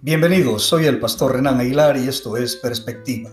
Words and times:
Bienvenidos, 0.00 0.64
soy 0.64 0.86
el 0.86 0.98
pastor 0.98 1.32
Renan 1.32 1.60
Aguilar 1.60 1.96
y 1.96 2.08
esto 2.08 2.36
es 2.36 2.56
Perspectiva. 2.56 3.30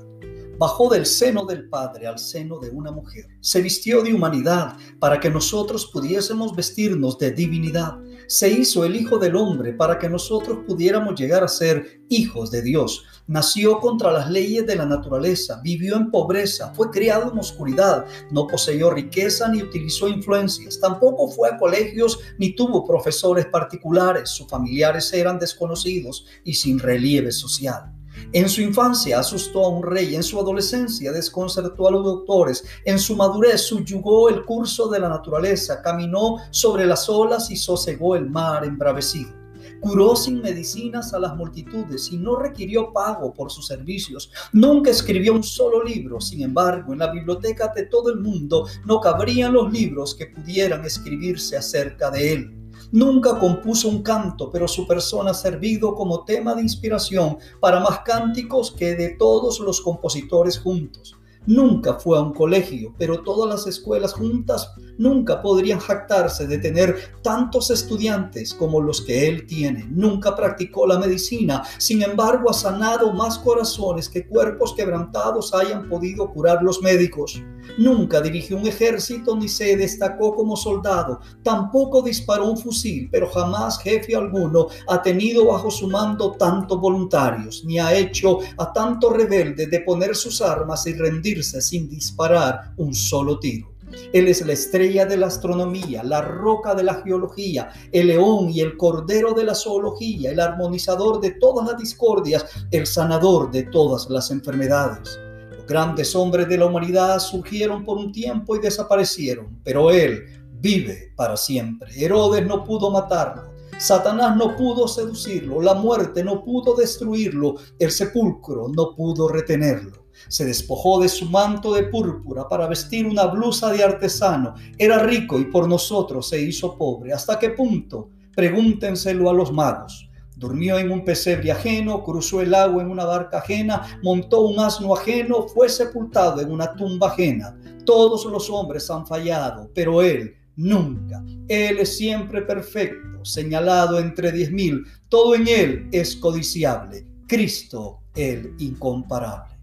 Bajó 0.60 0.90
del 0.90 1.06
seno 1.06 1.46
del 1.46 1.70
Padre 1.70 2.06
al 2.06 2.20
seno 2.20 2.60
de 2.60 2.70
una 2.70 2.92
mujer. 2.92 3.28
Se 3.40 3.62
vistió 3.62 4.04
de 4.04 4.14
humanidad 4.14 4.76
para 5.00 5.18
que 5.18 5.30
nosotros 5.30 5.86
pudiésemos 5.86 6.54
vestirnos 6.54 7.18
de 7.18 7.32
divinidad. 7.32 7.98
Se 8.28 8.50
hizo 8.50 8.84
el 8.84 8.98
Hijo 8.98 9.18
del 9.18 9.38
Hombre 9.38 9.72
para 9.72 9.98
que 9.98 10.10
nosotros 10.10 10.60
pudiéramos 10.68 11.18
llegar 11.18 11.46
a 11.46 11.48
ser 11.48 12.02
hijos 12.10 12.52
de 12.52 12.62
Dios. 12.62 13.06
Nació 13.26 13.80
contra 13.80 14.12
las 14.12 14.30
leyes 14.30 14.68
de 14.68 14.76
la 14.76 14.86
naturaleza, 14.86 15.62
vivió 15.64 15.96
en 15.96 16.12
pobreza, 16.12 16.74
fue 16.76 16.92
criado 16.92 17.32
en 17.32 17.40
oscuridad, 17.40 18.06
no 18.30 18.46
poseyó 18.46 18.92
riqueza 18.92 19.48
ni 19.48 19.64
utilizó 19.64 20.10
influencias, 20.10 20.78
tampoco 20.78 21.30
fue 21.30 21.48
a 21.48 21.58
colegios 21.58 22.20
ni 22.38 22.54
tuvo 22.54 22.86
profesores 22.86 23.46
particulares, 23.46 24.30
sus 24.30 24.46
familiares 24.50 25.14
eran 25.14 25.40
desconocidos 25.40 26.26
y 26.44 26.54
sin 26.54 26.80
relieve 26.80 27.32
social. 27.32 27.94
En 28.32 28.48
su 28.50 28.62
infancia 28.62 29.20
asustó 29.20 29.66
a 29.66 29.70
un 29.70 29.84
rey, 29.84 30.16
en 30.16 30.24
su 30.24 30.40
adolescencia 30.40 31.12
desconcertó 31.12 31.88
a 31.88 31.92
los 31.92 32.04
doctores, 32.04 32.64
en 32.86 33.00
su 33.00 33.16
madurez 33.16 33.62
subyugó 33.62 34.30
el 34.30 34.46
curso 34.46 34.88
de 34.90 35.00
la 35.00 35.10
naturaleza, 35.10 35.82
caminó 35.82 36.38
sobre 36.52 36.86
las 36.86 37.10
olas 37.10 37.50
y 37.52 37.58
sosegó 37.58 38.16
el 38.16 38.30
mar 38.30 38.64
embravecido. 38.66 39.40
Curó 39.82 40.16
sin 40.16 40.42
medicinas 40.42 41.14
a 41.14 41.20
las 41.20 41.36
multitudes 41.36 42.12
y 42.12 42.18
no 42.18 42.36
requirió 42.36 42.92
pago 42.92 43.34
por 43.34 43.50
sus 43.50 43.68
servicios. 43.68 44.30
Nunca 44.52 44.92
escribió 44.92 45.34
un 45.34 45.44
solo 45.44 45.84
libro. 45.84 46.20
Sin 46.20 46.42
embargo, 46.42 46.92
en 46.92 47.00
la 47.00 47.12
biblioteca 47.12 47.72
de 47.74 47.86
todo 47.86 48.12
el 48.12 48.20
mundo 48.20 48.68
no 48.86 49.00
cabrían 49.00 49.54
los 49.54 49.72
libros 49.72 50.16
que 50.16 50.28
pudieran 50.28 50.84
escribirse 50.84 51.56
acerca 51.56 52.12
de 52.12 52.34
él. 52.34 52.60
Nunca 52.92 53.38
compuso 53.38 53.88
un 53.88 54.02
canto, 54.02 54.50
pero 54.50 54.68
su 54.68 54.88
persona 54.88 55.32
ha 55.32 55.36
servido 55.36 55.94
como 55.94 56.26
tema 56.26 56.56
de 56.56 56.64
inspiración 56.64 57.38
para 57.60 57.80
más 57.80 58.00
cánticos 58.00 58.72
que 58.72 58.96
de 58.96 59.10
todos 59.10 59.60
los 59.60 59.82
compositores 59.82 60.58
juntos. 60.58 61.16
Nunca 61.46 62.00
fue 62.00 62.18
a 62.18 62.22
un 62.22 62.34
colegio, 62.34 62.94
pero 62.98 63.22
todas 63.22 63.50
las 63.50 63.68
escuelas 63.68 64.14
juntas 64.14 64.72
nunca 65.00 65.42
podrían 65.42 65.80
jactarse 65.80 66.46
de 66.46 66.60
tener 66.60 66.96
tantos 67.24 67.72
estudiantes 67.72 68.54
como 68.54 68.80
los 68.82 69.02
que 69.02 69.28
él 69.28 69.48
tiene. 69.48 69.88
Nunca 69.90 70.36
practicó 70.36 70.86
la 70.86 71.00
medicina, 71.00 71.64
sin 71.80 72.04
embargo 72.04 72.52
ha 72.52 72.54
sanado 72.54 73.12
más 73.14 73.40
corazones 73.40 74.08
que 74.08 74.28
cuerpos 74.28 74.76
quebrantados 74.76 75.54
hayan 75.54 75.90
podido 75.90 76.32
curar 76.32 76.62
los 76.62 76.82
médicos. 76.82 77.42
Nunca 77.78 78.22
dirigió 78.22 78.58
un 78.58 78.68
ejército 78.68 79.36
ni 79.36 79.48
se 79.48 79.76
destacó 79.78 80.36
como 80.36 80.58
soldado, 80.58 81.20
tampoco 81.44 82.02
disparó 82.02 82.50
un 82.50 82.58
fusil, 82.58 83.08
pero 83.12 83.30
jamás 83.30 83.80
jefe 83.80 84.16
alguno 84.16 84.68
ha 84.88 85.02
tenido 85.02 85.46
bajo 85.46 85.72
su 85.72 85.88
mando 85.88 86.32
tantos 86.34 86.80
voluntarios, 86.80 87.64
ni 87.66 87.80
ha 87.80 87.94
hecho 87.96 88.40
a 88.58 88.74
tantos 88.74 89.14
rebeldes 89.14 89.70
de 89.70 89.80
poner 89.82 90.16
sus 90.16 90.42
armas 90.42 90.86
y 90.88 90.94
rendirse 90.94 91.62
sin 91.62 91.88
disparar 91.88 92.74
un 92.78 92.94
solo 92.94 93.40
tiro. 93.40 93.79
Él 94.14 94.28
es 94.28 94.46
la 94.46 94.54
estrella 94.54 95.06
de 95.06 95.18
la 95.18 95.28
astronomía, 95.28 96.04
la 96.04 96.22
roca 96.22 96.76
de 96.76 96.84
la 96.84 97.02
geología, 97.02 97.72
el 97.92 98.08
león 98.08 98.50
y 98.50 98.62
el 98.62 98.78
cordero 98.78 99.34
de 99.34 99.44
la 99.44 99.56
zoología, 99.56 100.32
el 100.32 100.40
armonizador 100.40 101.20
de 101.22 101.32
todas 101.32 101.68
las 101.68 101.78
discordias, 101.78 102.46
el 102.72 102.86
sanador 102.86 103.52
de 103.52 103.64
todas 103.64 104.10
las 104.10 104.32
enfermedades. 104.32 105.20
Los 105.52 105.66
grandes 105.68 106.16
hombres 106.16 106.48
de 106.48 106.58
la 106.58 106.66
humanidad 106.66 107.20
surgieron 107.20 107.86
por 107.86 107.98
un 107.98 108.12
tiempo 108.12 108.56
y 108.56 108.60
desaparecieron, 108.60 109.60
pero 109.64 109.92
Él 109.92 110.24
vive 110.62 111.14
para 111.16 111.38
siempre. 111.38 111.90
Herodes 111.96 112.46
no 112.46 112.64
pudo 112.64 112.92
matarlo. 112.92 113.50
Satanás 113.78 114.36
no 114.36 114.58
pudo 114.58 114.90
seducirlo, 114.90 115.62
la 115.62 115.74
muerte 115.74 116.22
no 116.22 116.44
pudo 116.44 116.76
destruirlo, 116.76 117.56
el 117.80 117.92
sepulcro 117.92 118.68
no 118.68 118.94
pudo 118.94 119.30
retenerlo. 119.30 120.09
Se 120.28 120.46
despojó 120.46 121.00
de 121.00 121.10
su 121.10 121.26
manto 121.26 121.74
de 121.74 121.84
púrpura 121.84 122.48
para 122.48 122.68
vestir 122.68 123.06
una 123.08 123.26
blusa 123.26 123.72
de 123.72 123.84
artesano. 123.84 124.54
Era 124.78 125.00
rico 125.00 125.40
y 125.40 125.46
por 125.46 125.68
nosotros 125.68 126.30
se 126.30 126.42
hizo 126.42 126.78
pobre. 126.78 127.14
¿Hasta 127.14 127.40
qué 127.40 127.52
punto? 127.52 128.10
Pregúntenselo 128.36 129.30
a 129.30 129.34
los 129.34 129.52
magos. 129.52 130.10
Durmió 130.36 130.80
en 130.80 130.90
un 130.90 131.04
pesebre 131.04 131.52
ajeno, 131.52 132.02
cruzó 132.02 132.40
el 132.42 132.54
agua 132.54 132.82
en 132.82 132.90
una 132.90 133.04
barca 133.04 133.40
ajena, 133.40 134.00
montó 134.02 134.44
un 134.44 134.58
asno 134.60 134.96
ajeno, 134.96 135.48
fue 135.50 135.68
sepultado 135.68 136.40
en 136.40 136.50
una 136.50 136.74
tumba 136.76 137.08
ajena. 137.08 137.60
Todos 137.86 138.24
los 138.26 138.50
hombres 138.50 138.90
han 138.90 139.06
fallado, 139.06 139.70
pero 139.76 140.02
él 140.02 140.36
nunca. 140.56 141.22
Él 141.50 141.80
es 141.80 141.98
siempre 141.98 142.42
perfecto, 142.44 143.26
señalado 143.26 144.00
entre 144.00 144.32
diez 144.32 144.50
mil. 144.50 144.86
Todo 145.10 145.36
en 145.36 145.46
él 145.48 145.90
es 145.92 146.16
codiciable. 146.16 147.06
Cristo, 147.28 148.00
el 148.16 148.56
incomparable. 148.60 149.58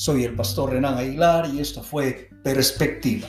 Soy 0.00 0.24
el 0.24 0.34
pastor 0.34 0.70
Renan 0.70 0.96
Aguilar 0.96 1.50
y 1.54 1.60
esto 1.60 1.82
fue 1.82 2.30
Perspectiva. 2.42 3.28